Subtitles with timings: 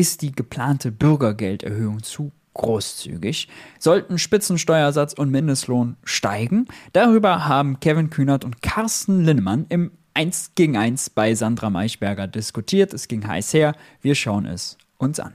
[0.00, 3.48] Ist die geplante Bürgergelderhöhung zu großzügig?
[3.78, 6.68] Sollten Spitzensteuersatz und Mindestlohn steigen?
[6.94, 12.94] Darüber haben Kevin Kühnert und Carsten Linnemann im 1 gegen 1 bei Sandra Maichberger diskutiert.
[12.94, 13.74] Es ging heiß her.
[14.00, 15.34] Wir schauen es uns an.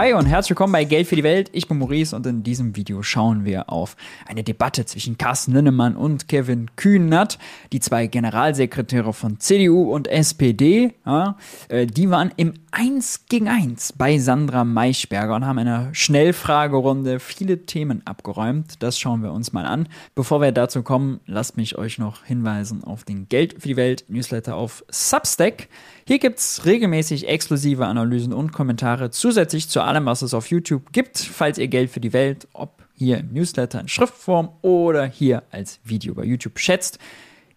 [0.00, 1.50] Hi und herzlich willkommen bei Geld für die Welt.
[1.52, 5.94] Ich bin Maurice und in diesem Video schauen wir auf eine Debatte zwischen Carsten Linnemann
[5.94, 7.38] und Kevin Kühnert,
[7.70, 10.94] die zwei Generalsekretäre von CDU und SPD.
[11.04, 11.36] Ja,
[11.68, 17.20] äh, die waren im 1 gegen 1 bei Sandra Maischberger und haben in einer Schnellfragerunde
[17.20, 18.82] viele Themen abgeräumt.
[18.82, 19.86] Das schauen wir uns mal an.
[20.14, 24.06] Bevor wir dazu kommen, lasst mich euch noch hinweisen auf den Geld für die Welt
[24.08, 25.68] Newsletter auf Substack.
[26.06, 30.92] Hier gibt es regelmäßig exklusive Analysen und Kommentare zusätzlich zu allem, was es auf YouTube
[30.92, 35.42] gibt, falls ihr Geld für die Welt, ob hier im Newsletter in Schriftform oder hier
[35.50, 36.98] als Video bei YouTube schätzt.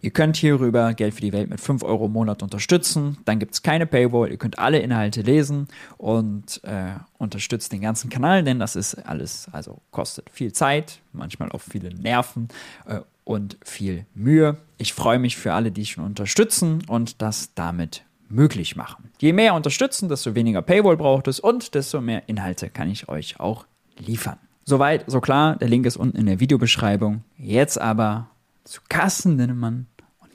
[0.04, 3.18] Ihr könnt hierüber Geld für die Welt mit 5 Euro im Monat unterstützen.
[3.24, 4.32] Dann gibt es keine Paywall.
[4.32, 9.48] Ihr könnt alle Inhalte lesen und äh, unterstützt den ganzen Kanal, denn das ist alles,
[9.54, 12.50] also kostet viel Zeit, manchmal auch viele Nerven
[12.86, 14.58] äh, und viel Mühe.
[14.78, 18.04] Ich freue mich für alle, die schon unterstützen und das damit
[18.34, 19.12] möglich machen.
[19.20, 23.40] Je mehr unterstützen, desto weniger Paywall braucht es und desto mehr Inhalte kann ich euch
[23.40, 23.66] auch
[23.98, 24.38] liefern.
[24.66, 27.24] Soweit, so klar, der Link ist unten in der Videobeschreibung.
[27.38, 28.30] Jetzt aber
[28.64, 29.88] zu Carsten Linnemann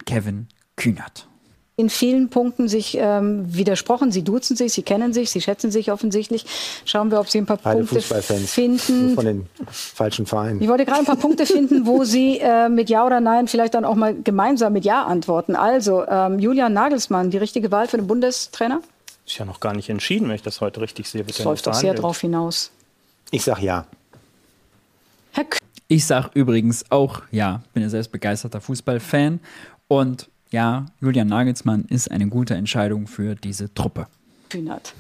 [0.05, 1.28] Kevin Kühnert
[1.79, 4.11] in vielen Punkten sich ähm, widersprochen.
[4.11, 6.45] Sie duzen sich, sie kennen sich, sie schätzen sich offensichtlich.
[6.85, 9.15] Schauen wir, ob Sie ein paar Beide Punkte finden.
[9.15, 10.61] Von den falschen Vereinen.
[10.61, 13.75] Ich wollte gerade ein paar Punkte finden, wo Sie äh, mit Ja oder Nein vielleicht
[13.75, 15.55] dann auch mal gemeinsam mit Ja antworten.
[15.55, 18.81] Also, ähm, Julian Nagelsmann, die richtige Wahl für den Bundestrainer?
[19.25, 21.23] Ist ja noch gar nicht entschieden, wenn ich das heute richtig sehe.
[21.23, 22.73] Das läuft doch sehr drauf hinaus.
[23.31, 23.87] Ich sag Ja.
[25.31, 29.39] Herr K ich sag übrigens auch ja, bin ja selbst begeisterter Fußballfan
[29.87, 34.07] und ja, Julian Nagelsmann ist eine gute Entscheidung für diese Truppe.
[34.49, 34.95] Kühnert.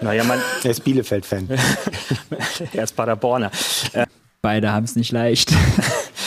[0.00, 1.50] Naja, man, er ist Bielefeld-Fan.
[2.72, 3.50] er ist Paderborner.
[3.92, 4.06] Äh,
[4.42, 5.52] Beide haben es nicht leicht.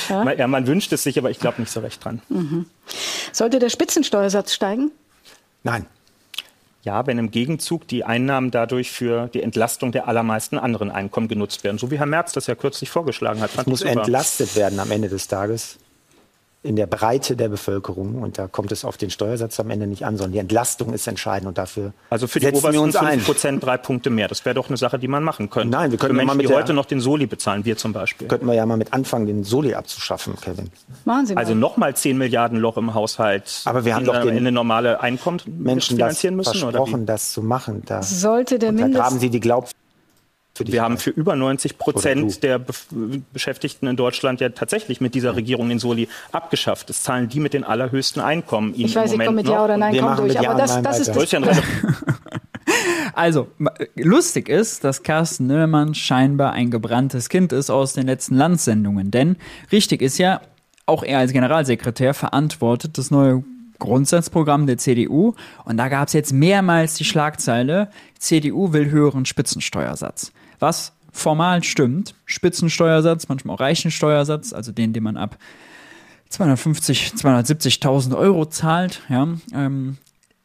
[0.09, 0.31] ja?
[0.33, 0.47] ja?
[0.47, 2.21] man wünscht es sich, aber ich glaube nicht so recht dran.
[2.29, 2.65] Mhm.
[3.31, 4.91] Sollte der Spitzensteuersatz steigen?
[5.63, 5.87] Nein.
[6.83, 11.63] Ja, wenn im Gegenzug die Einnahmen dadurch für die Entlastung der allermeisten anderen Einkommen genutzt
[11.63, 11.77] werden.
[11.77, 13.51] So wie Herr Merz das ja kürzlich vorgeschlagen hat.
[13.51, 15.79] Fand muss entlastet werden am Ende des Tages
[16.63, 18.21] in der Breite der Bevölkerung.
[18.21, 21.05] Und da kommt es auf den Steuersatz am Ende nicht an, sondern die Entlastung ist
[21.07, 24.29] entscheidend und dafür Also für die obersten 5 Prozent drei Punkte mehr.
[24.29, 25.69] Das wäre doch eine Sache, die man machen könnte.
[25.69, 27.91] Nein, wir können für Menschen, mal mit die heute noch den Soli bezahlen, wir zum
[27.91, 28.27] Beispiel.
[28.27, 30.69] Könnten wir ja mal mit anfangen, den Soli abzuschaffen, Kevin.
[31.03, 31.41] Machen Sie mal.
[31.41, 33.61] Also nochmal 10 Milliarden Loch im Haushalt.
[33.65, 37.33] Aber wir haben doch den in eine normale Einkommen Menschen finanzieren das müssen, versprochen, das
[37.33, 37.83] zu machen.
[37.85, 38.95] Da, Sollte der Mindest...
[38.95, 39.82] Da graben Sie die Glaubwürdigkeit
[40.59, 42.73] wir haben für über 90 Prozent der Be
[43.33, 46.89] Beschäftigten in Deutschland ja tatsächlich mit dieser Regierung den Soli abgeschafft.
[46.89, 48.75] Das zahlen die mit den allerhöchsten Einkommen.
[48.75, 51.33] Ihnen ich weiß, ich komme mit Ja oder Nein durch, aber das, das ist das
[53.15, 53.47] Also,
[53.95, 59.11] lustig ist, dass Carsten Nöllmann scheinbar ein gebranntes Kind ist aus den letzten Landsendungen.
[59.11, 59.37] Denn
[59.71, 60.41] richtig ist ja,
[60.85, 63.43] auch er als Generalsekretär verantwortet das neue
[63.77, 65.35] Grundsatzprogramm der CDU.
[65.65, 70.31] Und da gab es jetzt mehrmals die Schlagzeile, CDU will höheren Spitzensteuersatz
[70.63, 72.15] was formal stimmt.
[72.25, 75.37] Spitzensteuersatz, manchmal auch Reichensteuersatz, also den, den man ab
[76.29, 79.97] 250, 270.000 Euro zahlt, ja, ähm,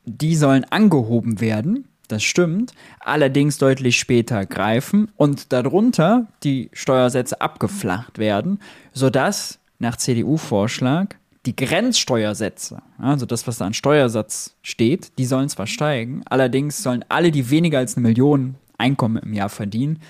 [0.04, 1.88] die sollen angehoben werden.
[2.08, 8.60] Das stimmt, allerdings deutlich später greifen und darunter die Steuersätze abgeflacht werden,
[8.92, 15.66] sodass nach CDU-Vorschlag die Grenzsteuersätze, also das, was da an Steuersatz steht, die sollen zwar
[15.66, 20.00] steigen, allerdings sollen alle, die weniger als eine Million Einkommen im Jahr verdienen,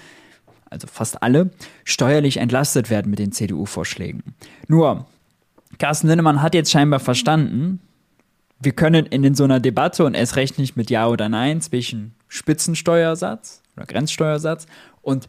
[0.70, 1.50] also fast alle,
[1.84, 4.22] steuerlich entlastet werden mit den CDU-Vorschlägen.
[4.68, 5.06] Nur,
[5.78, 7.80] Carsten Linnemann hat jetzt scheinbar verstanden,
[8.60, 12.14] wir können in so einer Debatte und erst recht nicht mit Ja oder Nein zwischen
[12.26, 14.66] Spitzensteuersatz oder Grenzsteuersatz
[15.00, 15.28] und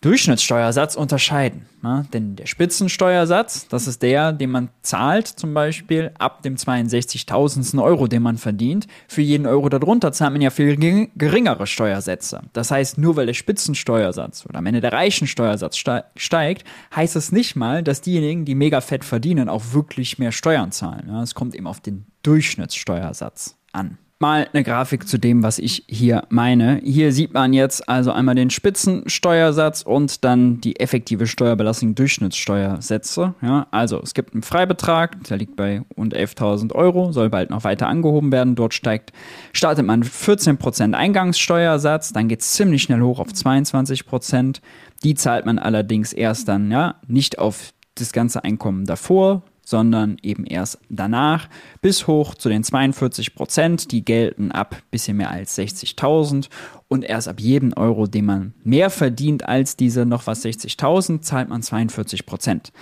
[0.00, 1.66] Durchschnittssteuersatz unterscheiden.
[1.82, 2.06] Ne?
[2.12, 7.82] Denn der Spitzensteuersatz, das ist der, den man zahlt, zum Beispiel ab dem 62.000.
[7.82, 8.86] Euro, den man verdient.
[9.08, 10.76] Für jeden Euro darunter zahlt man ja viel
[11.14, 12.42] geringere Steuersätze.
[12.52, 15.82] Das heißt, nur weil der Spitzensteuersatz oder am Ende der Reichensteuersatz
[16.16, 16.64] steigt,
[16.94, 21.08] heißt es nicht mal, dass diejenigen, die mega fett verdienen, auch wirklich mehr Steuern zahlen.
[21.08, 21.22] Ja?
[21.22, 26.24] Es kommt eben auf den Durchschnittssteuersatz an mal eine Grafik zu dem, was ich hier
[26.28, 26.80] meine.
[26.84, 33.34] Hier sieht man jetzt also einmal den Spitzensteuersatz und dann die effektive Steuerbelastung Durchschnittssteuersätze.
[33.42, 37.64] Ja, also es gibt einen Freibetrag, der liegt bei rund 11.000 Euro, soll bald noch
[37.64, 38.54] weiter angehoben werden.
[38.54, 39.12] Dort steigt,
[39.52, 44.60] startet man 14% Eingangssteuersatz, dann geht es ziemlich schnell hoch auf 22%.
[45.02, 50.44] Die zahlt man allerdings erst dann ja nicht auf das ganze Einkommen davor, sondern eben
[50.44, 51.48] erst danach
[51.80, 53.92] bis hoch zu den 42 Prozent.
[53.92, 56.48] Die gelten ab bisschen mehr als 60.000
[56.88, 61.48] und erst ab jedem Euro, den man mehr verdient als diese noch was 60.000, zahlt
[61.48, 62.72] man 42 Prozent.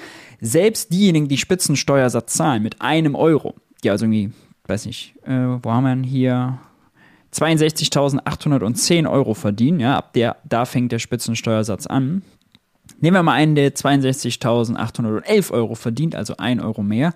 [0.41, 4.33] Selbst diejenigen, die Spitzensteuersatz zahlen mit einem Euro, die also irgendwie,
[4.67, 6.59] weiß nicht, äh, wo haben wir denn hier
[7.33, 12.23] 62.810 Euro verdienen, ja, ab der, da fängt der Spitzensteuersatz an.
[13.03, 17.13] Nehmen wir mal einen, der 62.811 Euro verdient, also ein Euro mehr.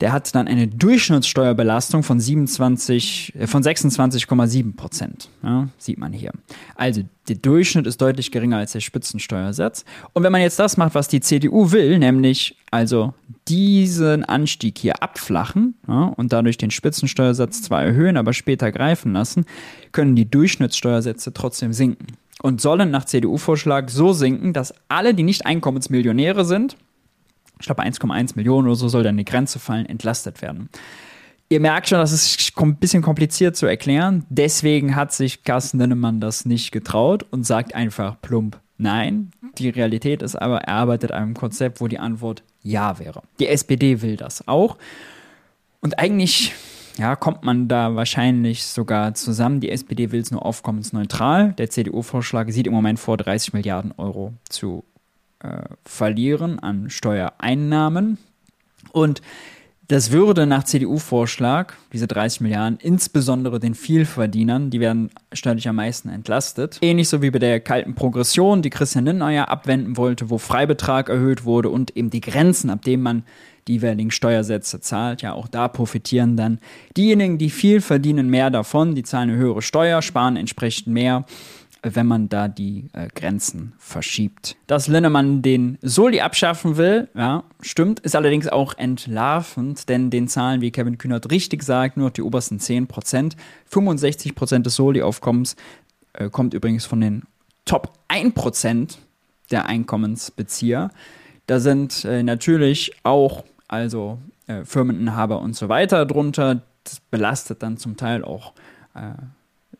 [0.00, 5.30] Der hat dann eine Durchschnittssteuerbelastung von 27, äh, von 26,7 Prozent.
[5.42, 6.32] Ja, sieht man hier.
[6.76, 9.84] Also der Durchschnitt ist deutlich geringer als der Spitzensteuersatz.
[10.12, 13.14] Und wenn man jetzt das macht, was die CDU will, nämlich also
[13.48, 19.44] diesen Anstieg hier abflachen ja, und dadurch den Spitzensteuersatz zwar erhöhen, aber später greifen lassen,
[19.90, 22.06] können die Durchschnittssteuersätze trotzdem sinken
[22.42, 26.76] und sollen nach CDU-Vorschlag so sinken, dass alle, die nicht Einkommensmillionäre sind,
[27.58, 30.68] ich glaube 1,1 Millionen oder so soll dann die Grenze fallen, entlastet werden.
[31.48, 34.26] Ihr merkt schon, das ist ein bisschen kompliziert zu erklären.
[34.28, 39.30] Deswegen hat sich Carsten Linnemann das nicht getraut und sagt einfach plump Nein.
[39.56, 43.22] Die Realität ist aber, er arbeitet an einem Konzept, wo die Antwort Ja wäre.
[43.38, 44.76] Die SPD will das auch.
[45.80, 46.52] Und eigentlich
[46.98, 49.60] ja, kommt man da wahrscheinlich sogar zusammen.
[49.60, 51.52] Die SPD will es nur aufkommensneutral.
[51.52, 54.84] Der CDU-Vorschlag sieht im Moment vor, 30 Milliarden Euro zu
[55.40, 58.18] äh, verlieren an Steuereinnahmen.
[58.92, 59.20] Und
[59.88, 66.08] das würde nach CDU-Vorschlag, diese 30 Milliarden, insbesondere den Vielverdienern, die werden steuerlich am meisten
[66.08, 66.78] entlastet.
[66.80, 71.08] Ähnlich so wie bei der kalten Progression, die Christian Lindner ja abwenden wollte, wo Freibetrag
[71.08, 73.22] erhöht wurde und eben die Grenzen, ab denen man
[73.68, 73.82] die
[74.80, 75.22] zahlt.
[75.22, 76.58] Ja, auch da profitieren dann
[76.96, 78.94] diejenigen, die viel verdienen, mehr davon.
[78.94, 81.24] Die zahlen eine höhere Steuer, sparen entsprechend mehr
[81.94, 84.56] wenn man da die äh, Grenzen verschiebt.
[84.66, 90.60] Dass Linnemann den Soli abschaffen will, ja, stimmt, ist allerdings auch entlarvend, denn den Zahlen,
[90.60, 93.36] wie Kevin Kühnert richtig sagt, nur die obersten 10 Prozent.
[93.66, 95.56] 65 Prozent des Soli-Aufkommens
[96.14, 97.22] äh, kommt übrigens von den
[97.64, 98.98] Top 1 Prozent
[99.50, 100.90] der Einkommensbezieher.
[101.46, 106.62] Da sind äh, natürlich auch also äh, Firmeninhaber und so weiter drunter.
[106.84, 108.52] Das belastet dann zum Teil auch
[108.94, 109.14] äh,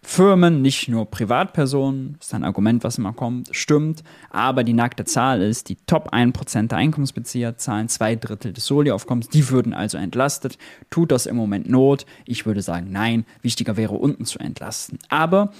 [0.02, 5.04] Firmen, nicht nur Privatpersonen, das ist ein Argument, was immer kommt, stimmt, aber die nackte
[5.04, 9.98] Zahl ist, die Top 1% der Einkommensbezieher zahlen zwei Drittel des Soli-Aufkommens, die würden also
[9.98, 10.58] entlastet.
[10.90, 12.06] Tut das im Moment Not?
[12.24, 15.00] Ich würde sagen, nein, wichtiger wäre unten zu entlasten.
[15.08, 15.52] Aber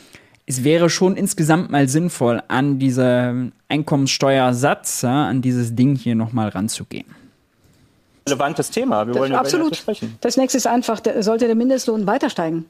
[0.46, 7.06] es wäre schon insgesamt mal sinnvoll, an diese Einkommenssteuersatz, an dieses Ding hier nochmal ranzugehen
[8.26, 9.06] relevantes Thema.
[9.06, 9.76] Wir wollen ja absolut.
[9.76, 10.17] sprechen.
[10.20, 12.67] Das nächste ist einfach, sollte der Mindestlohn weiter steigen?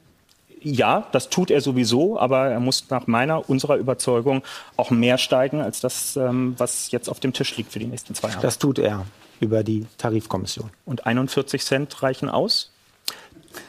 [0.61, 4.43] Ja, das tut er sowieso, aber er muss nach meiner, unserer Überzeugung
[4.75, 8.15] auch mehr steigen als das, ähm, was jetzt auf dem Tisch liegt für die nächsten
[8.15, 8.41] zwei Jahre.
[8.41, 9.05] Das tut er
[9.39, 10.71] über die Tarifkommission.
[10.85, 12.71] Und 41 Cent reichen aus?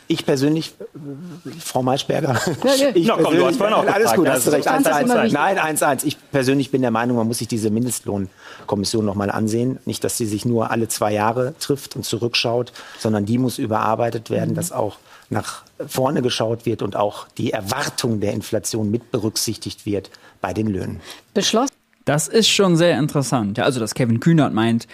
[0.07, 0.75] Ich persönlich,
[1.61, 2.89] Frau Maischberger, ja, ja.
[2.95, 4.67] ich komm, du hast vorhin auch alles gut, hast du recht.
[4.67, 5.33] 1, 1, 1.
[5.33, 6.05] Nein, 1, 1.
[6.05, 9.79] Ich persönlich bin der Meinung, man muss sich diese Mindestlohnkommission noch mal ansehen.
[9.85, 14.31] Nicht, dass sie sich nur alle zwei Jahre trifft und zurückschaut, sondern die muss überarbeitet
[14.31, 14.55] werden, mhm.
[14.55, 14.97] dass auch
[15.31, 20.11] nach vorne geschaut wird und auch die Erwartung der Inflation mit berücksichtigt wird
[20.41, 21.01] bei den Löhnen.
[21.35, 21.75] Beschlossen.
[22.05, 23.59] Das ist schon sehr interessant.
[23.59, 24.87] Ja, also, dass Kevin Kühnert meint,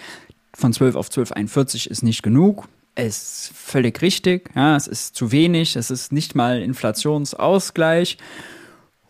[0.53, 4.49] von 12 auf 12,41 ist nicht genug ist völlig richtig.
[4.55, 5.75] Ja, es ist zu wenig.
[5.75, 8.17] Es ist nicht mal Inflationsausgleich.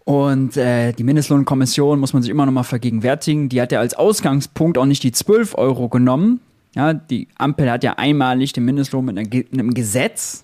[0.03, 3.49] Und äh, die Mindestlohnkommission muss man sich immer noch mal vergegenwärtigen.
[3.49, 6.41] Die hat ja als Ausgangspunkt auch nicht die 12 Euro genommen.
[6.75, 10.43] Ja, die Ampel hat ja einmalig den Mindestlohn mit einem Gesetz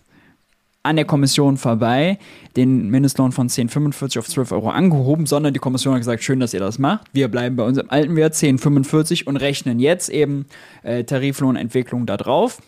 [0.84, 2.18] an der Kommission vorbei
[2.56, 6.54] den Mindestlohn von 10,45 auf 12 Euro angehoben, sondern die Kommission hat gesagt, schön, dass
[6.54, 7.08] ihr das macht.
[7.14, 10.48] Wir bleiben bei unserem alten Wert 10,45 und rechnen jetzt eben
[10.84, 12.60] äh, Tariflohnentwicklung da drauf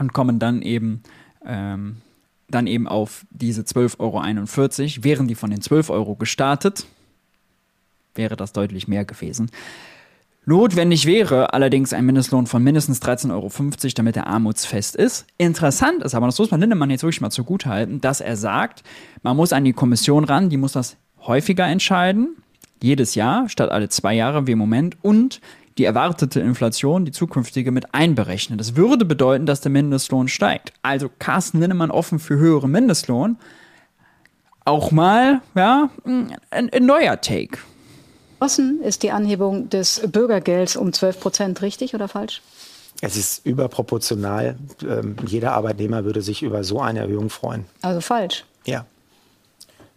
[0.00, 1.02] und kommen dann eben,
[1.44, 1.96] ähm,
[2.48, 3.98] dann eben auf diese 12,41
[4.98, 5.04] Euro.
[5.04, 6.86] Wären die von den 12 Euro gestartet,
[8.14, 9.50] wäre das deutlich mehr gewesen.
[10.48, 13.50] Notwendig wäre allerdings ein Mindestlohn von mindestens 13,50 Euro,
[13.96, 15.26] damit er armutsfest ist.
[15.38, 18.84] Interessant ist aber, das muss man Lindemann jetzt wirklich mal zugutehalten, dass er sagt,
[19.24, 22.36] man muss an die Kommission ran, die muss das häufiger entscheiden,
[22.80, 25.40] jedes Jahr statt alle zwei Jahre wie im Moment und
[25.78, 28.58] die erwartete Inflation, die zukünftige, mit einberechnen.
[28.58, 30.72] Das würde bedeuten, dass der Mindestlohn steigt.
[30.82, 33.36] Also Carsten Linnemann offen für höhere Mindestlohn.
[34.64, 37.58] Auch mal, ja, ein, ein neuer Take.
[38.40, 42.42] Ossen ist die Anhebung des Bürgergelds um 12 Prozent richtig oder falsch?
[43.00, 44.56] Es ist überproportional.
[44.82, 47.66] Ähm, jeder Arbeitnehmer würde sich über so eine Erhöhung freuen.
[47.82, 48.44] Also falsch.
[48.64, 48.86] Ja.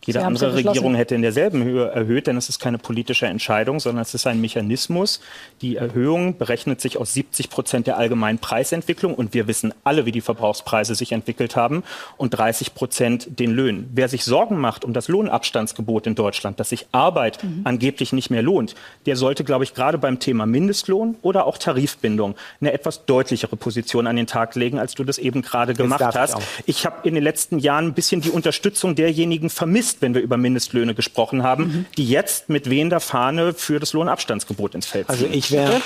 [0.06, 4.01] Jede andere Regierung hätte in derselben Höhe erhöht, denn es ist keine politische Entscheidung, sondern
[4.01, 5.20] es ist ein Mechanismus.
[5.62, 10.12] Die Erhöhung berechnet sich aus 70 Prozent der allgemeinen Preisentwicklung und wir wissen alle, wie
[10.12, 11.84] die Verbrauchspreise sich entwickelt haben
[12.18, 13.89] und 30 Prozent den Löhnen.
[13.94, 17.62] Wer sich Sorgen macht um das Lohnabstandsgebot in Deutschland, dass sich Arbeit mhm.
[17.65, 18.75] angeblich nicht mehr lohnt,
[19.06, 24.08] der sollte, glaube ich, gerade beim Thema Mindestlohn oder auch Tarifbindung eine etwas deutlichere Position
[24.08, 26.38] an den Tag legen, als du das eben gerade gemacht hast.
[26.65, 30.22] Ich, ich habe in den letzten Jahren ein bisschen die Unterstützung derjenigen vermisst, wenn wir
[30.22, 31.86] über Mindestlöhne gesprochen haben, mhm.
[31.98, 35.34] die jetzt mit wehender Fahne für das Lohnabstandsgebot ins Feld also ziehen.
[35.34, 35.81] Also ich wäre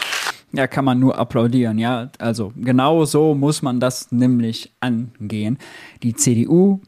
[0.55, 2.12] ja, kann man nur applaudieren, ja.
[2.19, 5.57] Also genau so muss man das nämlich angehen.
[6.03, 6.79] Die CDU,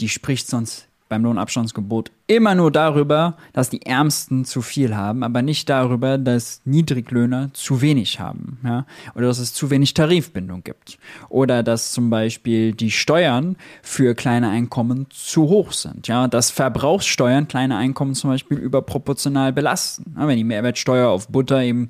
[0.00, 5.42] die spricht sonst beim Lohnabstandsgebot immer nur darüber, dass die Ärmsten zu viel haben, aber
[5.42, 10.98] nicht darüber, dass Niedriglöhner zu wenig haben, ja, oder dass es zu wenig Tarifbindung gibt,
[11.28, 17.46] oder dass zum Beispiel die Steuern für kleine Einkommen zu hoch sind, ja, dass Verbrauchssteuern
[17.46, 21.88] kleine Einkommen zum Beispiel überproportional belasten, ja, wenn die Mehrwertsteuer auf Butter eben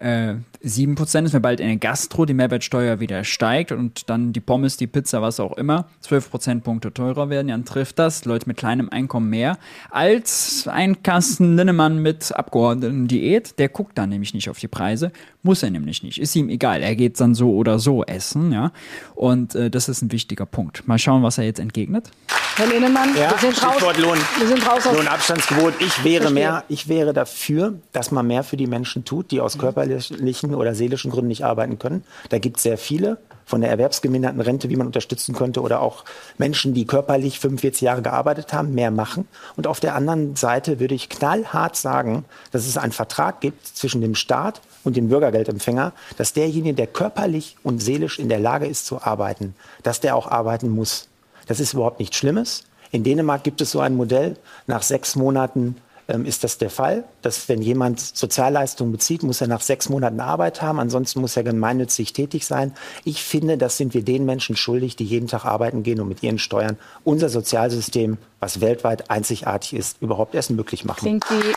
[0.00, 0.34] äh,
[0.64, 4.76] 7% ist, wenn bald in der Gastro die Mehrwertsteuer wieder steigt und dann die Pommes,
[4.76, 8.88] die Pizza, was auch immer, 12 Prozentpunkte teurer werden, dann trifft das Leute mit kleinem
[8.88, 9.58] Einkommen mehr
[9.90, 13.58] als ein Kasten Linnemann mit Abgeordneten-Diät.
[13.58, 15.12] Der guckt dann nämlich nicht auf die Preise,
[15.42, 16.82] muss er nämlich nicht, ist ihm egal.
[16.82, 18.72] Er geht dann so oder so essen, ja.
[19.14, 20.86] Und äh, das ist ein wichtiger Punkt.
[20.88, 22.10] Mal schauen, was er jetzt entgegnet.
[22.56, 23.82] Herr Linnemann, ja, wir sind raus.
[23.98, 25.74] Lohn, wir sind raus aus Lohnabstandsgebot.
[25.78, 29.58] Ich wäre mehr, ich wäre dafür, dass man mehr für die Menschen tut, die aus
[29.58, 32.02] körperlichen oder seelischen Gründen nicht arbeiten können.
[32.30, 36.06] Da gibt es sehr viele von der erwerbsgeminderten Rente, wie man unterstützen könnte, oder auch
[36.38, 39.28] Menschen, die körperlich 45 Jahre gearbeitet haben, mehr machen.
[39.56, 44.00] Und auf der anderen Seite würde ich knallhart sagen, dass es einen Vertrag gibt zwischen
[44.00, 48.86] dem Staat und dem Bürgergeldempfänger, dass derjenige, der körperlich und seelisch in der Lage ist
[48.86, 51.08] zu arbeiten, dass der auch arbeiten muss.
[51.46, 52.64] Das ist überhaupt nichts Schlimmes.
[52.90, 54.36] In Dänemark gibt es so ein Modell.
[54.66, 55.76] Nach sechs Monaten
[56.08, 60.20] ähm, ist das der Fall, dass wenn jemand Sozialleistungen bezieht, muss er nach sechs Monaten
[60.20, 62.72] Arbeit haben, ansonsten muss er gemeinnützig tätig sein.
[63.04, 66.22] Ich finde, das sind wir den Menschen schuldig, die jeden Tag arbeiten gehen und mit
[66.22, 71.20] ihren Steuern unser Sozialsystem, was weltweit einzigartig ist, überhaupt erst möglich machen.
[71.20, 71.54] Klingt wie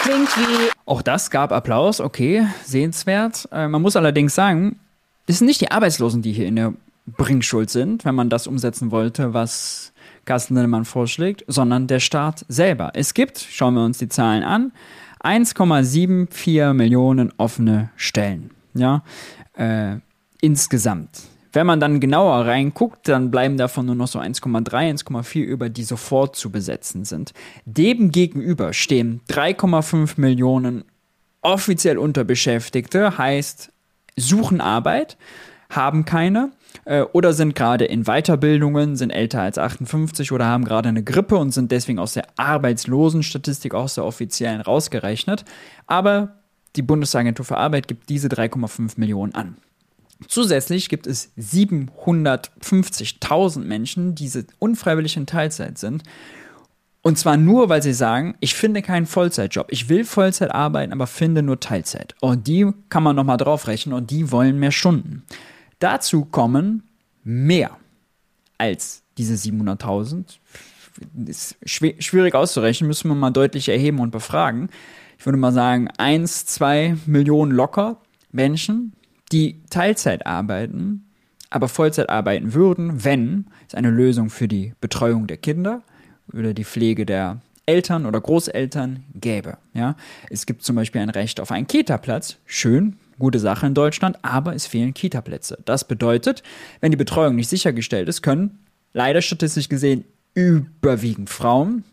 [0.00, 0.70] Klingt wie.
[0.86, 3.48] Auch das gab Applaus, okay, sehenswert.
[3.52, 4.78] Äh, man muss allerdings sagen,
[5.26, 6.72] es sind nicht die Arbeitslosen, die hier in der
[7.16, 9.92] Bringschuld sind, wenn man das umsetzen wollte, was
[10.24, 12.92] Carsten Lindemann vorschlägt, sondern der Staat selber.
[12.94, 14.72] Es gibt, schauen wir uns die Zahlen an,
[15.22, 18.50] 1,74 Millionen offene Stellen.
[18.74, 19.02] Ja,
[19.54, 19.96] äh,
[20.40, 21.22] insgesamt.
[21.52, 25.82] Wenn man dann genauer reinguckt, dann bleiben davon nur noch so 1,3, 1,4 über, die
[25.82, 27.32] sofort zu besetzen sind.
[27.64, 30.84] Dem gegenüber stehen 3,5 Millionen
[31.40, 33.72] offiziell Unterbeschäftigte, heißt
[34.16, 35.16] suchen Arbeit,
[35.70, 36.50] haben keine
[36.84, 41.36] äh, oder sind gerade in Weiterbildungen, sind älter als 58 oder haben gerade eine Grippe
[41.36, 45.44] und sind deswegen aus der Arbeitslosenstatistik, aus der offiziellen rausgerechnet.
[45.86, 46.36] Aber
[46.76, 49.56] die Bundesagentur für Arbeit gibt diese 3,5 Millionen an.
[50.26, 56.02] Zusätzlich gibt es 750.000 Menschen, die unfreiwillig in Teilzeit sind.
[57.02, 59.68] Und zwar nur, weil sie sagen, ich finde keinen Vollzeitjob.
[59.70, 62.16] Ich will Vollzeit arbeiten, aber finde nur Teilzeit.
[62.20, 65.22] Und die kann man nochmal draufrechnen und die wollen mehr Stunden.
[65.78, 66.82] Dazu kommen
[67.24, 67.76] mehr
[68.58, 70.38] als diese 700.000.
[71.26, 74.68] Ist schwierig auszurechnen, müssen wir mal deutlich erheben und befragen.
[75.18, 78.00] Ich würde mal sagen, 1, 2 Millionen locker
[78.32, 78.92] Menschen,
[79.30, 81.06] die Teilzeit arbeiten,
[81.50, 85.82] aber Vollzeit arbeiten würden, wenn es eine Lösung für die Betreuung der Kinder
[86.32, 89.58] oder die Pflege der Eltern oder Großeltern gäbe.
[89.74, 89.96] Ja?
[90.30, 92.38] Es gibt zum Beispiel ein Recht auf einen Kita-Platz.
[92.46, 95.58] Schön, gute Sache in Deutschland, aber es fehlen Kita-Plätze.
[95.64, 96.42] Das bedeutet,
[96.80, 98.58] wenn die Betreuung nicht sichergestellt ist, können
[98.92, 101.84] leider statistisch gesehen überwiegend Frauen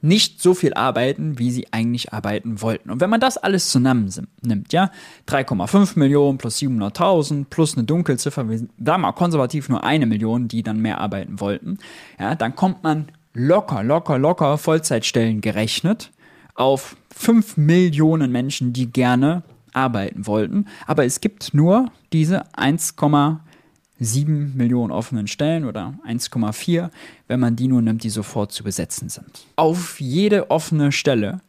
[0.00, 2.90] nicht so viel arbeiten, wie sie eigentlich arbeiten wollten.
[2.90, 4.90] Und wenn man das alles zusammennimmt, ja,
[5.26, 10.62] 3,5 Millionen plus 700.000 plus eine Dunkelziffer, wir sagen mal konservativ nur eine Million, die
[10.62, 11.78] dann mehr arbeiten wollten,
[12.18, 16.12] ja, dann kommt man locker, locker, locker Vollzeitstellen gerechnet
[16.54, 20.66] auf 5 Millionen Menschen, die gerne arbeiten wollten.
[20.86, 26.90] Aber es gibt nur diese 1,7 Millionen offenen Stellen oder 1,4,
[27.26, 29.46] wenn man die nur nimmt, die sofort zu besetzen sind.
[29.56, 31.40] Auf jede offene Stelle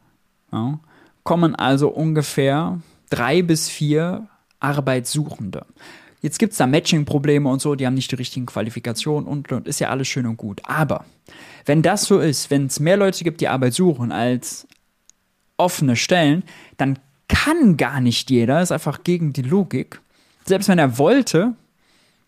[0.52, 0.78] ja,
[1.24, 4.28] kommen also ungefähr drei bis vier
[4.60, 5.66] Arbeitssuchende.
[6.22, 9.66] Jetzt gibt es da Matching-Probleme und so, die haben nicht die richtigen Qualifikationen und, und
[9.66, 10.60] ist ja alles schön und gut.
[10.64, 11.04] Aber
[11.64, 14.66] wenn das so ist, wenn es mehr Leute gibt, die Arbeit suchen als
[15.56, 16.44] offene Stellen,
[16.76, 16.98] dann
[17.30, 20.00] kann gar nicht jeder, ist einfach gegen die Logik.
[20.44, 21.54] Selbst wenn er wollte,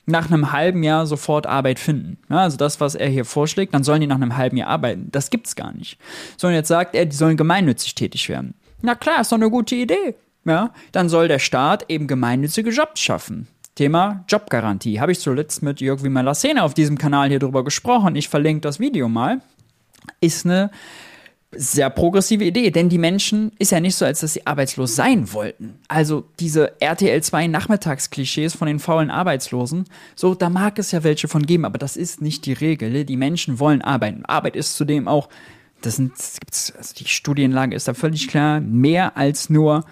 [0.07, 2.19] nach einem halben Jahr sofort Arbeit finden.
[2.29, 5.09] Ja, also das, was er hier vorschlägt, dann sollen die nach einem halben Jahr arbeiten.
[5.13, 5.99] Das gibt's gar nicht.
[6.37, 8.55] Sondern jetzt sagt er, die sollen gemeinnützig tätig werden.
[8.81, 10.15] Na klar, ist doch eine gute Idee.
[10.45, 13.47] Ja, dann soll der Staat eben gemeinnützige Jobs schaffen.
[13.77, 15.01] Thema Jobgarantie.
[15.01, 18.17] Habe ich zuletzt mit Jörg Wimmer-Lassene auf diesem Kanal hier drüber gesprochen.
[18.17, 19.41] Ich verlinke das Video mal.
[20.21, 20.71] Ist eine
[21.55, 25.33] sehr progressive Idee, denn die Menschen ist ja nicht so, als dass sie arbeitslos sein
[25.33, 25.79] wollten.
[25.87, 29.85] Also diese RTL 2 Nachmittagsklischees von den faulen Arbeitslosen,
[30.17, 33.05] so da mag es ja welche von geben, aber das ist nicht die Regel.
[33.05, 34.25] Die Menschen wollen arbeiten.
[34.25, 35.29] Arbeit ist zudem auch,
[35.83, 39.85] das sind, also die Studienlage ist da völlig klar, mehr als nur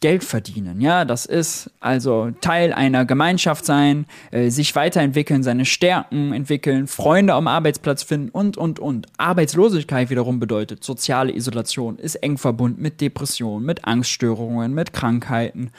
[0.00, 0.80] Geld verdienen.
[0.80, 7.34] Ja, das ist also Teil einer Gemeinschaft sein, äh, sich weiterentwickeln, seine Stärken entwickeln, Freunde
[7.34, 9.06] am Arbeitsplatz finden und, und, und.
[9.18, 15.70] Arbeitslosigkeit wiederum bedeutet soziale Isolation, ist eng verbunden mit Depressionen, mit Angststörungen, mit Krankheiten,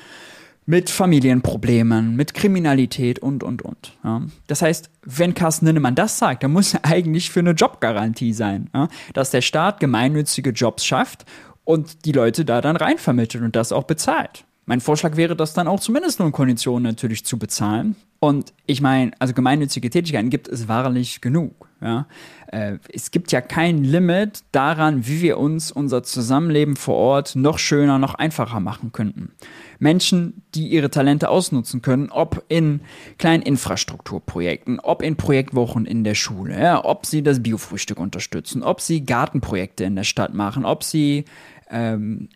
[0.67, 3.97] mit Familienproblemen, mit Kriminalität und, und, und.
[4.03, 4.21] Ja.
[4.45, 8.69] Das heißt, wenn Carsten Linnemann das sagt, dann muss er eigentlich für eine Jobgarantie sein,
[8.73, 11.25] ja, dass der Staat gemeinnützige Jobs schafft
[11.63, 14.45] und die Leute da dann reinvermittelt und das auch bezahlt.
[14.65, 17.95] Mein Vorschlag wäre, das dann auch zumindest nur in Konditionen natürlich zu bezahlen.
[18.19, 21.67] Und ich meine, also gemeinnützige Tätigkeiten gibt es wahrlich genug.
[21.81, 22.07] Ja?
[22.51, 27.57] Äh, es gibt ja kein Limit daran, wie wir uns unser Zusammenleben vor Ort noch
[27.57, 29.31] schöner, noch einfacher machen könnten.
[29.79, 32.81] Menschen, die ihre Talente ausnutzen können, ob in
[33.17, 38.81] kleinen Infrastrukturprojekten, ob in Projektwochen in der Schule, ja, ob sie das Biofrühstück unterstützen, ob
[38.81, 41.25] sie Gartenprojekte in der Stadt machen, ob sie
[41.71, 42.29] ähm,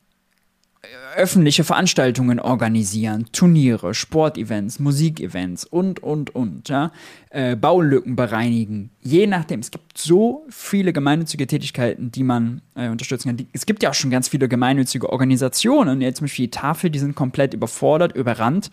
[1.15, 6.92] öffentliche Veranstaltungen organisieren, Turniere, Sportevents, Musikevents und, und, und, ja,
[7.30, 8.92] äh, Baulücken bereinigen.
[9.01, 13.48] Je nachdem, es gibt so viele gemeinnützige Tätigkeiten, die man äh, unterstützen kann.
[13.54, 17.00] Es gibt ja auch schon ganz viele gemeinnützige Organisationen, jetzt zum Beispiel die Tafel, die
[17.00, 18.70] sind komplett überfordert, überrannt.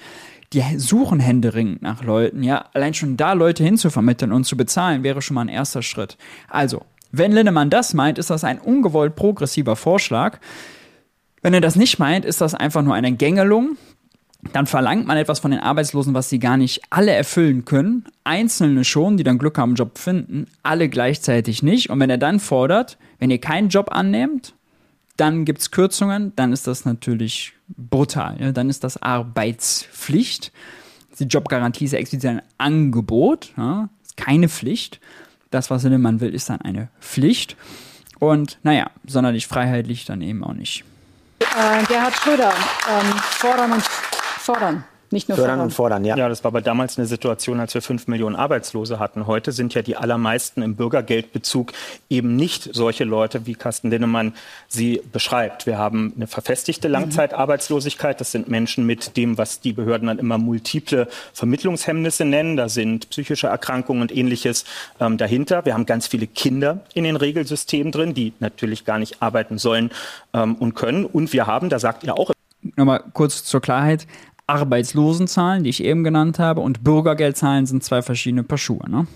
[0.53, 2.67] Die suchen händeringend nach Leuten, ja.
[2.75, 6.19] Allein schon da Leute hinzuvermitteln und zu bezahlen, wäre schon mal ein erster Schritt.
[6.49, 10.41] Also, wenn Linnemann das meint, ist das ein ungewollt progressiver Vorschlag.
[11.43, 13.77] Wenn er das nicht meint, ist das einfach nur eine Gängelung.
[14.53, 18.05] Dann verlangt man etwas von den Arbeitslosen, was sie gar nicht alle erfüllen können.
[18.25, 21.91] Einzelne schon, die dann Glück haben, einen Job finden, alle gleichzeitig nicht.
[21.91, 24.55] Und wenn er dann fordert, wenn ihr keinen Job annehmt,
[25.17, 28.37] dann gibt es Kürzungen, dann ist das natürlich brutal.
[28.41, 28.53] Ja?
[28.53, 30.53] Dann ist das Arbeitspflicht.
[31.19, 33.89] Die Jobgarantie ist ja explizit ein Angebot, ja?
[34.03, 35.01] ist keine Pflicht.
[35.51, 37.57] Das, was man will, ist dann eine Pflicht.
[38.19, 40.85] Und naja, sonderlich freiheitlich dann eben auch nicht.
[41.55, 42.53] Äh, Gerhard Schröder,
[42.89, 44.85] ähm, fordern und fordern.
[45.13, 46.17] Nicht nur fördern und fordern, ja.
[46.17, 49.27] Ja, das war aber damals eine Situation, als wir fünf Millionen Arbeitslose hatten.
[49.27, 51.73] Heute sind ja die allermeisten im Bürgergeldbezug
[52.09, 54.35] eben nicht solche Leute, wie Carsten Linnemann
[54.69, 55.67] sie beschreibt.
[55.67, 56.93] Wir haben eine verfestigte mhm.
[56.93, 58.21] Langzeitarbeitslosigkeit.
[58.21, 62.57] Das sind Menschen mit dem, was die Behörden dann immer multiple Vermittlungshemmnisse nennen.
[62.57, 64.65] Da sind psychische Erkrankungen und ähnliches
[65.01, 65.65] ähm, dahinter.
[65.65, 69.91] Wir haben ganz viele Kinder in den Regelsystemen drin, die natürlich gar nicht arbeiten sollen
[70.33, 71.05] ähm, und können.
[71.05, 72.33] Und wir haben, da sagt ihr auch,
[72.77, 74.07] Nochmal kurz zur Klarheit.
[74.47, 78.89] Arbeitslosenzahlen, die ich eben genannt habe, und Bürgergeldzahlen sind zwei verschiedene Paar Schuhe.
[78.89, 79.07] Ne?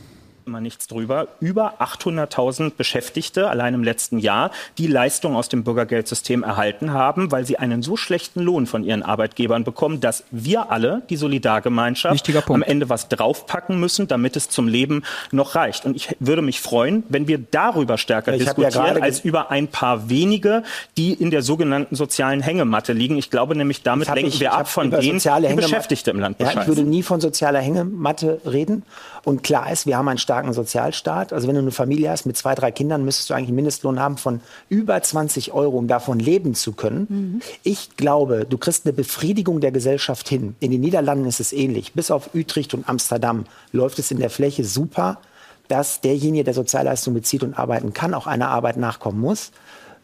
[0.46, 1.26] Immer nichts drüber.
[1.40, 7.44] Über 800.000 Beschäftigte allein im letzten Jahr, die Leistung aus dem Bürgergeldsystem erhalten haben, weil
[7.44, 12.62] sie einen so schlechten Lohn von ihren Arbeitgebern bekommen, dass wir alle, die Solidargemeinschaft, am
[12.62, 15.84] Ende was draufpacken müssen, damit es zum Leben noch reicht.
[15.84, 19.66] Und ich würde mich freuen, wenn wir darüber stärker ich diskutieren, ja als über ein
[19.66, 20.62] paar wenige,
[20.96, 23.18] die in der sogenannten sozialen Hängematte liegen.
[23.18, 26.38] Ich glaube nämlich, damit lenken ich, wir ab von denen, die Beschäftigte im Land.
[26.38, 28.84] Ja, ich würde nie von sozialer Hängematte reden.
[29.24, 31.32] Und klar ist, wir haben einen starken Sozialstaat.
[31.32, 33.98] Also wenn du eine Familie hast mit zwei, drei Kindern, müsstest du eigentlich einen Mindestlohn
[33.98, 37.06] haben von über 20 Euro, um davon leben zu können.
[37.08, 37.42] Mhm.
[37.62, 40.54] Ich glaube, du kriegst eine Befriedigung der Gesellschaft hin.
[40.60, 41.94] In den Niederlanden ist es ähnlich.
[41.94, 45.20] Bis auf Utrecht und Amsterdam läuft es in der Fläche super,
[45.68, 49.52] dass derjenige, der Sozialleistung bezieht und arbeiten kann, auch einer Arbeit nachkommen muss.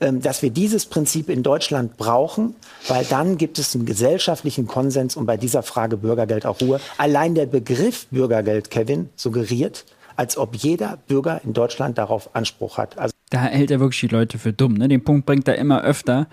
[0.00, 2.56] Ähm, dass wir dieses Prinzip in Deutschland brauchen,
[2.88, 6.80] weil dann gibt es einen gesellschaftlichen Konsens und bei dieser Frage Bürgergeld auch Ruhe.
[6.98, 9.84] Allein der Begriff Bürgergeld, Kevin, suggeriert,
[10.16, 12.98] als ob jeder Bürger in Deutschland darauf Anspruch hat.
[12.98, 14.74] Also da hält er wirklich die Leute für dumm.
[14.74, 14.88] Ne?
[14.88, 16.26] Den Punkt bringt er immer öfter.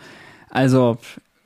[0.49, 0.97] Also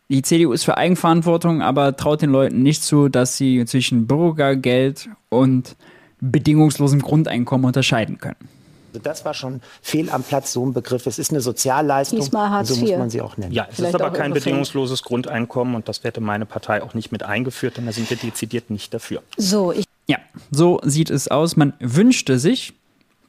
[0.09, 5.09] die CDU ist für Eigenverantwortung, aber traut den Leuten nicht zu, dass sie zwischen Bürgergeld
[5.29, 5.75] und
[6.21, 8.49] bedingungslosem Grundeinkommen unterscheiden können.
[8.93, 11.07] Also das war schon fehl am Platz, so ein Begriff.
[11.07, 13.51] Es ist eine Sozialleistung, Diesmal Hartz so muss man sie auch nennen.
[13.51, 17.11] Ja, es Vielleicht ist aber kein bedingungsloses Grundeinkommen und das hätte meine Partei auch nicht
[17.11, 19.23] mit eingeführt, denn da sind wir dezidiert nicht dafür.
[19.37, 20.17] So, ich ja,
[20.51, 21.55] so sieht es aus.
[21.55, 22.73] Man wünschte sich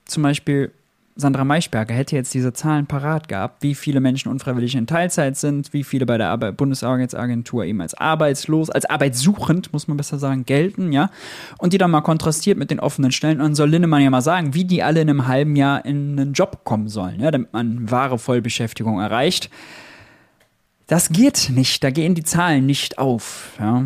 [0.05, 0.73] zum Beispiel
[1.17, 5.73] Sandra Maischberger hätte jetzt diese Zahlen parat gehabt, wie viele Menschen unfreiwillig in Teilzeit sind,
[5.73, 10.45] wie viele bei der Arbeit Bundesarbeitsagentur eben als arbeitslos, als arbeitssuchend, muss man besser sagen,
[10.45, 11.11] gelten, ja.
[11.59, 13.39] Und die dann mal kontrastiert mit den offenen Stellen.
[13.39, 16.19] Und dann soll Linnemann ja mal sagen, wie die alle in einem halben Jahr in
[16.19, 19.51] einen Job kommen sollen, ja, damit man wahre Vollbeschäftigung erreicht.
[20.89, 23.85] Das geht nicht, da gehen die Zahlen nicht auf, ja.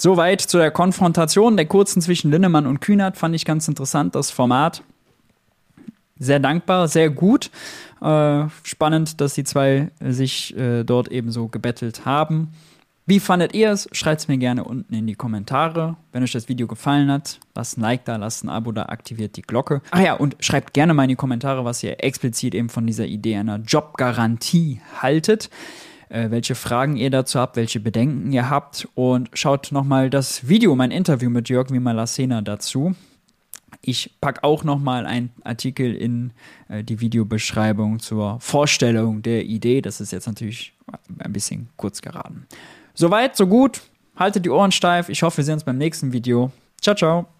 [0.00, 4.30] Soweit zu der Konfrontation der kurzen zwischen Linnemann und Kühnert fand ich ganz interessant, das
[4.30, 4.82] Format
[6.18, 7.50] sehr dankbar, sehr gut.
[8.00, 12.48] Äh, spannend, dass die zwei sich äh, dort eben so gebettelt haben.
[13.04, 13.90] Wie fandet ihr es?
[13.92, 15.96] Schreibt es mir gerne unten in die Kommentare.
[16.12, 19.36] Wenn euch das Video gefallen hat, lasst ein Like da, lasst ein Abo da, aktiviert
[19.36, 19.82] die Glocke.
[19.90, 23.04] Ach ja, und schreibt gerne mal in die Kommentare, was ihr explizit eben von dieser
[23.04, 25.50] Idee einer Jobgarantie haltet.
[26.10, 28.88] Äh, welche Fragen ihr dazu habt, welche Bedenken ihr habt.
[28.94, 32.94] Und schaut nochmal das Video, mein Interview mit Jörg Wimalasena dazu.
[33.80, 36.32] Ich packe auch nochmal einen Artikel in
[36.68, 39.80] äh, die Videobeschreibung zur Vorstellung der Idee.
[39.80, 40.74] Das ist jetzt natürlich
[41.20, 42.46] ein bisschen kurz geraten.
[42.94, 43.80] Soweit, so gut.
[44.16, 45.08] Haltet die Ohren steif.
[45.08, 46.50] Ich hoffe, wir sehen uns beim nächsten Video.
[46.80, 47.39] Ciao, ciao.